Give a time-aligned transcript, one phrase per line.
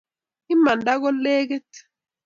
[0.53, 1.69] imandai ko lekit